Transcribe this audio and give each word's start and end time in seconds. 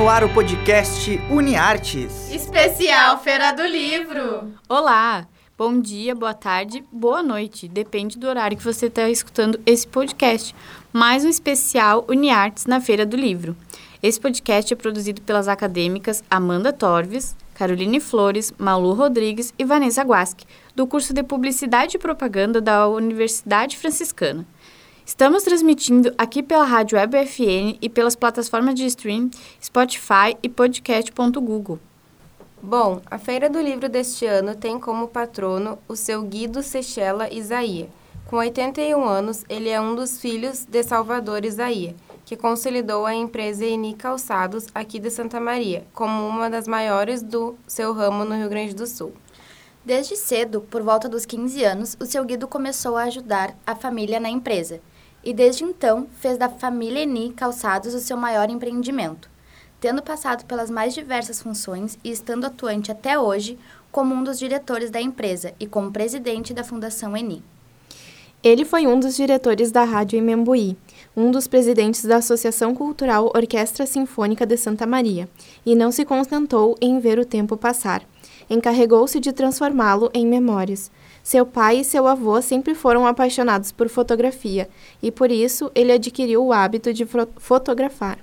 no 0.00 0.08
ar 0.08 0.24
o 0.24 0.30
podcast 0.30 1.20
UniArtes. 1.30 2.30
Especial 2.32 3.18
Feira 3.18 3.52
do 3.52 3.62
Livro. 3.66 4.50
Olá, 4.66 5.26
bom 5.58 5.78
dia, 5.78 6.14
boa 6.14 6.32
tarde, 6.32 6.82
boa 6.90 7.22
noite. 7.22 7.68
Depende 7.68 8.18
do 8.18 8.26
horário 8.26 8.56
que 8.56 8.64
você 8.64 8.86
está 8.86 9.10
escutando 9.10 9.60
esse 9.66 9.86
podcast. 9.86 10.56
Mais 10.90 11.22
um 11.22 11.28
especial 11.28 12.06
UniArtes 12.08 12.64
na 12.64 12.80
Feira 12.80 13.04
do 13.04 13.14
Livro. 13.14 13.54
Esse 14.02 14.18
podcast 14.18 14.72
é 14.72 14.76
produzido 14.76 15.20
pelas 15.20 15.48
acadêmicas 15.48 16.24
Amanda 16.30 16.72
Torves, 16.72 17.36
Caroline 17.52 18.00
Flores, 18.00 18.54
Malu 18.56 18.94
Rodrigues 18.94 19.52
e 19.58 19.66
Vanessa 19.66 20.00
Guasque, 20.00 20.46
do 20.74 20.86
curso 20.86 21.12
de 21.12 21.22
Publicidade 21.22 21.98
e 21.98 22.00
Propaganda 22.00 22.58
da 22.58 22.88
Universidade 22.88 23.76
Franciscana. 23.76 24.46
Estamos 25.10 25.42
transmitindo 25.42 26.14
aqui 26.16 26.40
pela 26.40 26.62
Rádio 26.62 26.96
Web 26.96 27.26
FN 27.26 27.76
e 27.82 27.88
pelas 27.88 28.14
plataformas 28.14 28.76
de 28.76 28.86
stream 28.86 29.28
Spotify 29.60 30.36
e 30.40 30.48
podcast.google. 30.48 31.80
Bom, 32.62 33.02
a 33.10 33.18
Feira 33.18 33.50
do 33.50 33.60
Livro 33.60 33.88
deste 33.88 34.24
ano 34.24 34.54
tem 34.54 34.78
como 34.78 35.08
patrono 35.08 35.80
o 35.88 35.96
seu 35.96 36.22
Guido 36.22 36.62
Sechela 36.62 37.28
Isaia. 37.28 37.88
Com 38.28 38.36
81 38.36 39.04
anos, 39.04 39.44
ele 39.48 39.68
é 39.68 39.80
um 39.80 39.96
dos 39.96 40.20
filhos 40.20 40.64
de 40.64 40.80
Salvador 40.84 41.44
Isaia, 41.44 41.96
que 42.24 42.36
consolidou 42.36 43.04
a 43.04 43.12
empresa 43.12 43.66
Eni 43.66 43.94
Calçados 43.94 44.68
aqui 44.72 45.00
de 45.00 45.10
Santa 45.10 45.40
Maria, 45.40 45.84
como 45.92 46.24
uma 46.28 46.48
das 46.48 46.68
maiores 46.68 47.20
do 47.20 47.56
seu 47.66 47.92
ramo 47.92 48.24
no 48.24 48.36
Rio 48.36 48.48
Grande 48.48 48.76
do 48.76 48.86
Sul. 48.86 49.12
Desde 49.84 50.14
cedo, 50.14 50.60
por 50.60 50.82
volta 50.82 51.08
dos 51.08 51.26
15 51.26 51.64
anos, 51.64 51.96
o 51.98 52.06
seu 52.06 52.24
Guido 52.24 52.46
começou 52.46 52.96
a 52.96 53.04
ajudar 53.04 53.56
a 53.66 53.74
família 53.74 54.20
na 54.20 54.30
empresa 54.30 54.80
e 55.24 55.32
desde 55.32 55.64
então 55.64 56.06
fez 56.18 56.38
da 56.38 56.48
família 56.48 57.02
Eni 57.02 57.32
Calçados 57.32 57.94
o 57.94 58.00
seu 58.00 58.16
maior 58.16 58.50
empreendimento, 58.50 59.30
tendo 59.80 60.02
passado 60.02 60.44
pelas 60.44 60.70
mais 60.70 60.94
diversas 60.94 61.40
funções 61.42 61.98
e 62.02 62.10
estando 62.10 62.44
atuante 62.44 62.90
até 62.92 63.18
hoje 63.18 63.58
como 63.90 64.14
um 64.14 64.22
dos 64.22 64.38
diretores 64.38 64.90
da 64.90 65.00
empresa 65.00 65.52
e 65.58 65.66
como 65.66 65.92
presidente 65.92 66.54
da 66.54 66.64
Fundação 66.64 67.16
Eni. 67.16 67.42
Ele 68.42 68.64
foi 68.64 68.86
um 68.86 68.98
dos 68.98 69.16
diretores 69.16 69.70
da 69.70 69.84
Rádio 69.84 70.18
Imembuí, 70.18 70.74
um 71.14 71.30
dos 71.30 71.46
presidentes 71.46 72.04
da 72.06 72.16
Associação 72.16 72.74
Cultural 72.74 73.26
Orquestra 73.34 73.84
Sinfônica 73.84 74.46
de 74.46 74.56
Santa 74.56 74.86
Maria, 74.86 75.28
e 75.66 75.74
não 75.74 75.92
se 75.92 76.06
contentou 76.06 76.74
em 76.80 76.98
ver 77.00 77.18
o 77.18 77.26
tempo 77.26 77.54
passar. 77.54 78.02
Encarregou-se 78.50 79.20
de 79.20 79.32
transformá-lo 79.32 80.10
em 80.12 80.26
memórias, 80.26 80.90
seu 81.22 81.46
pai 81.46 81.78
e 81.78 81.84
seu 81.84 82.06
avô 82.06 82.42
sempre 82.42 82.74
foram 82.74 83.06
apaixonados 83.06 83.70
por 83.70 83.88
fotografia 83.88 84.68
e 85.02 85.12
por 85.12 85.30
isso 85.30 85.70
ele 85.74 85.92
adquiriu 85.92 86.44
o 86.44 86.52
hábito 86.52 86.92
de 86.92 87.06
fotografar. 87.36 88.18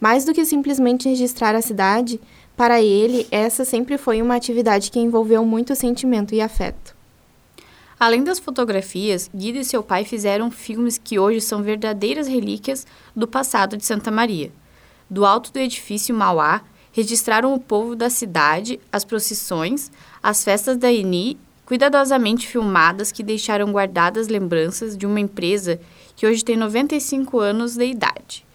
Mais 0.00 0.24
do 0.24 0.34
que 0.34 0.44
simplesmente 0.44 1.08
registrar 1.08 1.54
a 1.54 1.62
cidade, 1.62 2.20
para 2.56 2.82
ele 2.82 3.26
essa 3.30 3.64
sempre 3.64 3.96
foi 3.96 4.20
uma 4.20 4.34
atividade 4.34 4.90
que 4.90 5.00
envolveu 5.00 5.44
muito 5.44 5.74
sentimento 5.74 6.34
e 6.34 6.40
afeto. 6.40 6.94
Além 7.98 8.22
das 8.22 8.38
fotografias, 8.38 9.30
Guido 9.34 9.58
e 9.58 9.64
seu 9.64 9.82
pai 9.82 10.04
fizeram 10.04 10.50
filmes 10.50 10.98
que 10.98 11.18
hoje 11.18 11.40
são 11.40 11.62
verdadeiras 11.62 12.26
relíquias 12.26 12.86
do 13.14 13.26
passado 13.26 13.76
de 13.76 13.86
Santa 13.86 14.10
Maria. 14.10 14.52
Do 15.08 15.24
alto 15.24 15.52
do 15.52 15.58
edifício 15.58 16.14
Mauá, 16.14 16.62
registraram 16.94 17.52
o 17.52 17.58
povo 17.58 17.96
da 17.96 18.08
cidade, 18.08 18.78
as 18.90 19.04
procissões, 19.04 19.90
as 20.22 20.44
festas 20.44 20.76
da 20.76 20.90
Eni 20.90 21.36
cuidadosamente 21.66 22.46
filmadas 22.46 23.10
que 23.10 23.22
deixaram 23.22 23.72
guardadas 23.72 24.28
lembranças 24.28 24.96
de 24.96 25.04
uma 25.04 25.18
empresa 25.18 25.80
que 26.14 26.24
hoje 26.24 26.44
tem 26.44 26.56
95 26.56 27.40
anos 27.40 27.74
de 27.76 27.84
idade. 27.84 28.46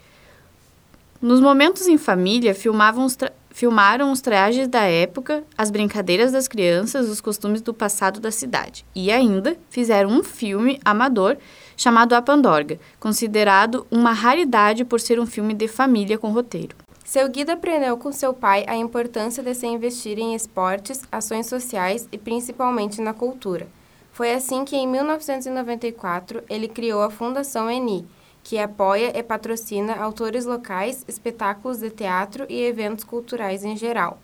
Nos 1.20 1.38
momentos 1.38 1.86
em 1.86 1.98
família, 1.98 2.54
filmavam 2.54 3.04
os 3.04 3.16
filmaram 3.50 4.10
os 4.10 4.22
trajes 4.22 4.68
da 4.68 4.84
época, 4.84 5.44
as 5.58 5.70
brincadeiras 5.70 6.32
das 6.32 6.48
crianças, 6.48 7.10
os 7.10 7.20
costumes 7.20 7.60
do 7.60 7.74
passado 7.74 8.20
da 8.20 8.30
cidade. 8.30 8.86
E 8.94 9.10
ainda 9.10 9.56
fizeram 9.68 10.08
um 10.08 10.22
filme 10.22 10.80
amador 10.82 11.36
chamado 11.76 12.14
A 12.14 12.22
Pandorga, 12.22 12.78
considerado 12.98 13.86
uma 13.90 14.12
raridade 14.12 14.82
por 14.84 14.98
ser 14.98 15.20
um 15.20 15.26
filme 15.26 15.52
de 15.52 15.68
família 15.68 16.16
com 16.16 16.30
roteiro. 16.30 16.76
Seu 17.10 17.28
guia 17.28 17.54
aprendeu 17.54 17.98
com 17.98 18.12
seu 18.12 18.32
pai 18.32 18.64
a 18.68 18.76
importância 18.76 19.42
de 19.42 19.52
se 19.52 19.66
investir 19.66 20.16
em 20.16 20.32
esportes, 20.32 21.02
ações 21.10 21.48
sociais 21.48 22.08
e 22.12 22.16
principalmente 22.16 23.00
na 23.00 23.12
cultura. 23.12 23.66
Foi 24.12 24.32
assim 24.32 24.64
que, 24.64 24.76
em 24.76 24.86
1994, 24.86 26.44
ele 26.48 26.68
criou 26.68 27.02
a 27.02 27.10
Fundação 27.10 27.68
Eni, 27.68 28.06
que 28.44 28.60
apoia 28.60 29.10
e 29.18 29.24
patrocina 29.24 29.96
autores 29.96 30.44
locais, 30.44 31.04
espetáculos 31.08 31.78
de 31.78 31.90
teatro 31.90 32.46
e 32.48 32.62
eventos 32.62 33.02
culturais 33.02 33.64
em 33.64 33.76
geral, 33.76 34.20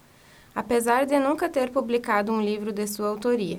apesar 0.54 1.06
de 1.06 1.18
nunca 1.18 1.48
ter 1.48 1.70
publicado 1.70 2.30
um 2.30 2.40
livro 2.40 2.72
de 2.72 2.86
sua 2.86 3.08
autoria. 3.08 3.58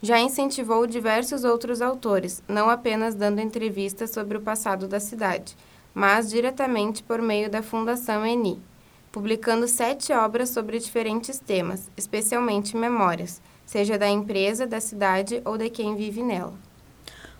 Já 0.00 0.18
incentivou 0.18 0.86
diversos 0.86 1.44
outros 1.44 1.82
autores, 1.82 2.42
não 2.48 2.70
apenas 2.70 3.14
dando 3.14 3.42
entrevistas 3.42 4.08
sobre 4.08 4.38
o 4.38 4.40
passado 4.40 4.88
da 4.88 5.00
cidade 5.00 5.54
mas 5.98 6.30
diretamente 6.30 7.02
por 7.02 7.20
meio 7.20 7.50
da 7.50 7.60
Fundação 7.60 8.24
Eni, 8.24 8.62
publicando 9.10 9.66
sete 9.66 10.12
obras 10.12 10.50
sobre 10.50 10.78
diferentes 10.78 11.40
temas, 11.40 11.90
especialmente 11.96 12.76
memórias, 12.76 13.42
seja 13.66 13.98
da 13.98 14.08
empresa, 14.08 14.64
da 14.64 14.80
cidade 14.80 15.42
ou 15.44 15.58
de 15.58 15.68
quem 15.68 15.96
vive 15.96 16.22
nela. 16.22 16.54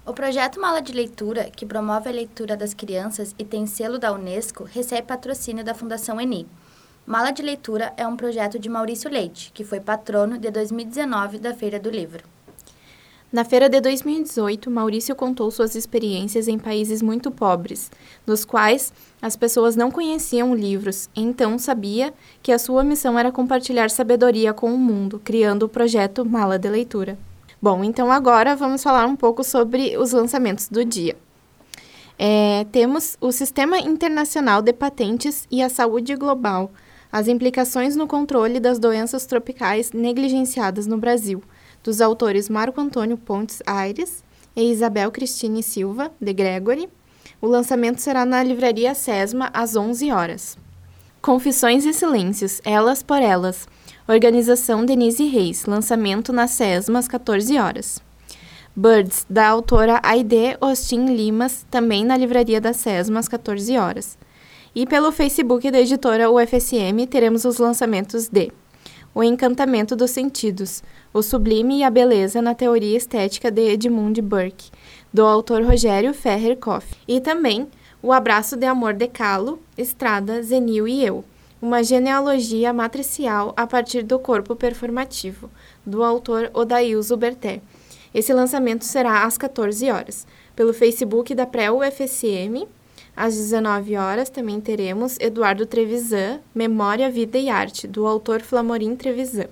O 0.05 0.13
projeto 0.13 0.61
Mala 0.61 0.83
de 0.83 0.93
Leitura, 0.93 1.45
que 1.55 1.65
promove 1.65 2.09
a 2.09 2.13
leitura 2.13 2.57
das 2.57 2.75
crianças 2.75 3.33
e 3.39 3.45
tem 3.45 3.65
selo 3.65 3.97
da 3.97 4.13
Unesco, 4.13 4.65
recebe 4.65 5.07
patrocínio 5.07 5.65
da 5.65 5.73
Fundação 5.73 6.21
Eni. 6.21 6.45
Mala 7.07 7.31
de 7.31 7.43
Leitura 7.43 7.95
é 7.97 8.05
um 8.09 8.17
projeto 8.17 8.59
de 8.59 8.69
Maurício 8.69 9.09
Leite, 9.09 9.53
que 9.55 9.63
foi 9.63 9.79
patrono 9.79 10.37
de 10.37 10.51
2019 10.51 11.39
da 11.39 11.55
Feira 11.55 11.79
do 11.79 11.91
Livro. 11.91 12.25
Na 13.31 13.45
feira 13.45 13.69
de 13.69 13.79
2018, 13.83 14.71
Maurício 14.71 15.15
contou 15.15 15.51
suas 15.51 15.75
experiências 15.75 16.49
em 16.49 16.59
países 16.59 17.03
muito 17.03 17.31
pobres, 17.31 17.91
nos 18.27 18.43
quais 18.43 18.91
as 19.21 19.37
pessoas 19.37 19.77
não 19.77 19.91
conheciam 19.91 20.55
livros, 20.55 21.11
então 21.15 21.59
sabia 21.59 22.15
que 22.43 22.51
a 22.51 22.59
sua 22.59 22.83
missão 22.83 23.19
era 23.19 23.31
compartilhar 23.31 23.91
sabedoria 23.91 24.55
com 24.55 24.73
o 24.73 24.79
mundo, 24.79 25.21
criando 25.23 25.65
o 25.65 25.69
projeto 25.69 26.25
Mala 26.25 26.59
de 26.59 26.71
Leitura. 26.71 27.19
Bom, 27.61 27.85
então 27.85 28.11
agora 28.11 28.57
vamos 28.57 28.83
falar 28.83 29.05
um 29.05 29.17
pouco 29.17 29.45
sobre 29.45 29.99
os 29.99 30.13
lançamentos 30.13 30.71
do 30.71 30.83
dia. 30.83 31.15
É, 32.19 32.65
temos 32.73 33.19
o 33.21 33.31
Sistema 33.31 33.79
Internacional 33.79 34.63
de 34.63 34.73
Patentes 34.73 35.47
e 35.51 35.63
a 35.63 35.69
Saúde 35.69 36.17
Global, 36.17 36.71
as 37.13 37.29
implicações 37.29 37.95
no 37.95 38.07
controle 38.07 38.59
das 38.59 38.79
doenças 38.79 39.27
tropicais 39.27 39.93
negligenciadas 39.93 40.87
no 40.87 40.97
Brasil– 40.97 41.43
dos 41.83 42.01
autores 42.01 42.49
Marco 42.49 42.81
Antônio 42.81 43.17
Pontes 43.17 43.63
Aires 43.67 44.23
e 44.55 44.71
Isabel 44.71 45.11
Cristine 45.11 45.63
Silva, 45.63 46.11
de 46.21 46.33
Gregory. 46.33 46.89
O 47.41 47.47
lançamento 47.47 48.01
será 48.01 48.25
na 48.25 48.43
Livraria 48.43 48.95
Sesma, 48.95 49.51
às 49.53 49.77
11 49.77 50.11
horas. 50.11 50.59
Confissões 51.21 51.85
e 51.85 51.93
Silêncios, 51.93 52.61
Elas 52.65 53.03
por 53.03 53.21
Elas. 53.21 53.69
Organização 54.09 54.85
Denise 54.85 55.25
Reis, 55.27 55.67
lançamento 55.67 56.33
na 56.33 56.47
Sesma, 56.47 56.99
às 56.99 57.07
14 57.07 57.59
horas. 57.59 58.01
Birds, 58.75 59.27
da 59.29 59.49
autora 59.49 60.01
Aide 60.03 60.57
Austin 60.61 61.07
Limas, 61.07 61.67
também 61.71 62.05
na 62.05 62.17
Livraria 62.17 62.61
da 62.61 62.73
Sesma, 62.73 63.19
às 63.21 63.29
14 63.29 63.77
horas. 63.77 64.17
E 64.75 64.87
pelo 64.87 65.11
Facebook 65.11 65.71
da 65.71 65.81
editora 65.81 66.31
UFSM 66.31 67.07
teremos 67.11 67.45
os 67.45 67.59
lançamentos 67.59 68.29
de 68.29 68.53
O 69.15 69.23
Encantamento 69.23 69.97
dos 69.97 70.11
Sentidos, 70.11 70.83
o 71.13 71.23
Sublime 71.23 71.79
e 71.79 71.83
a 71.83 71.91
Beleza 71.91 72.43
na 72.43 72.55
Teoria 72.55 72.97
Estética 72.97 73.51
de 73.51 73.63
Edmund 73.63 74.21
Burke, 74.21 74.71
do 75.13 75.25
autor 75.25 75.65
Rogério 75.65 76.13
Ferrer 76.13 76.57
Koff. 76.57 76.95
E 77.09 77.21
também 77.21 77.67
O 78.03 78.13
Abraço 78.13 78.57
de 78.57 78.67
Amor 78.67 78.93
de 78.93 79.09
Calo, 79.09 79.59
Estrada, 79.77 80.43
Zenil 80.43 80.87
e 80.87 81.05
Eu, 81.05 81.25
uma 81.61 81.83
genealogia 81.83 82.73
matricial 82.73 83.53
a 83.57 83.67
partir 83.67 84.03
do 84.03 84.19
corpo 84.19 84.55
performativo, 84.55 85.51
do 85.85 86.05
autor 86.05 86.51
Odailzo 86.55 87.17
Berté. 87.17 87.61
Esse 88.15 88.33
lançamento 88.33 88.85
será 88.85 89.25
às 89.25 89.37
14 89.37 89.91
horas. 89.91 90.27
Pelo 90.55 90.73
Facebook 90.73 91.35
da 91.35 91.47
Pré-UFSM, 91.47 92.67
às 93.19 93.35
19 93.35 93.97
horas, 93.97 94.31
também 94.31 94.61
teremos 94.61 95.17
Eduardo 95.19 95.67
Trevisan, 95.67 96.39
Memória, 96.55 97.11
Vida 97.11 97.37
e 97.37 97.49
Arte, 97.49 97.89
do 97.89 98.07
autor 98.07 98.41
Flamorim 98.41 98.95
Trevisan. 98.95 99.49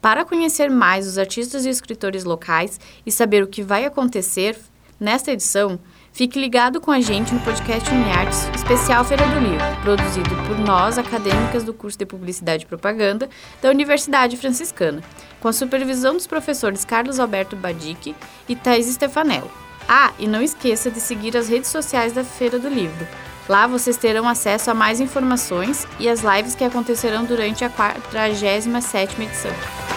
Para 0.00 0.24
conhecer 0.24 0.70
mais 0.70 1.08
os 1.08 1.18
artistas 1.18 1.66
e 1.66 1.68
escritores 1.68 2.22
locais 2.22 2.78
e 3.04 3.10
saber 3.10 3.42
o 3.42 3.48
que 3.48 3.64
vai 3.64 3.84
acontecer 3.84 4.56
nesta 4.98 5.32
edição, 5.32 5.76
fique 6.12 6.40
ligado 6.40 6.80
com 6.80 6.92
a 6.92 7.00
gente 7.00 7.34
no 7.34 7.40
podcast 7.40 7.90
Uniartes 7.90 8.48
Especial 8.54 9.04
Feira 9.04 9.26
do 9.26 9.40
Livro, 9.40 9.82
produzido 9.82 10.30
por 10.46 10.56
nós, 10.60 10.96
acadêmicas 10.96 11.64
do 11.64 11.74
curso 11.74 11.98
de 11.98 12.06
Publicidade 12.06 12.62
e 12.62 12.68
Propaganda 12.68 13.28
da 13.60 13.70
Universidade 13.70 14.36
Franciscana, 14.36 15.02
com 15.40 15.48
a 15.48 15.52
supervisão 15.52 16.14
dos 16.14 16.28
professores 16.28 16.84
Carlos 16.84 17.18
Alberto 17.18 17.56
Badic 17.56 18.14
e 18.48 18.54
Thais 18.54 18.86
Stefanello. 18.86 19.69
Ah, 19.92 20.12
e 20.20 20.28
não 20.28 20.40
esqueça 20.40 20.88
de 20.88 21.00
seguir 21.00 21.36
as 21.36 21.48
redes 21.48 21.68
sociais 21.68 22.12
da 22.12 22.22
Feira 22.22 22.60
do 22.60 22.68
Livro, 22.68 23.06
Lá 23.50 23.66
vocês 23.66 23.96
terão 23.96 24.28
acesso 24.28 24.70
a 24.70 24.74
mais 24.74 25.00
informações 25.00 25.84
e 25.98 26.08
as 26.08 26.20
lives 26.20 26.54
que 26.54 26.62
acontecerão 26.62 27.24
durante 27.24 27.64
a 27.64 27.68
47ª 27.68 29.20
edição. 29.20 29.89